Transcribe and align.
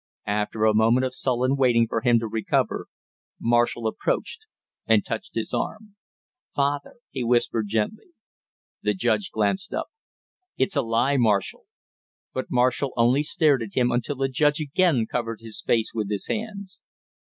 After 0.25 0.65
a 0.65 0.73
moment 0.73 1.05
of 1.05 1.13
sullen 1.13 1.55
waiting 1.55 1.85
for 1.87 2.01
him 2.01 2.17
to 2.17 2.27
recover, 2.27 2.87
Marshall 3.39 3.85
approached 3.85 4.47
and 4.87 5.05
touched 5.05 5.37
him 5.37 5.41
on 5.41 5.45
the 5.51 5.57
arm. 5.63 5.95
"Father" 6.55 6.95
he 7.11 7.23
whispered 7.23 7.67
gently. 7.67 8.07
The 8.81 8.95
judge 8.95 9.29
glanced 9.29 9.75
up. 9.75 9.89
"It's 10.57 10.75
a 10.75 10.81
lie, 10.81 11.17
Marshall!" 11.17 11.67
But 12.33 12.47
Marshall 12.49 12.93
only 12.97 13.21
stared 13.21 13.61
at 13.61 13.75
him 13.75 13.91
until 13.91 14.15
the 14.15 14.27
judge 14.27 14.59
again 14.59 15.05
covered 15.05 15.39
his 15.41 15.61
face 15.61 15.91
with 15.93 16.09
his 16.09 16.25
hands. 16.25 16.81